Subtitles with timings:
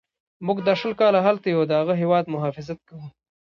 [0.45, 3.07] موږ دا شل کاله هلته یو او د هغه هیواد مخافظت کوو.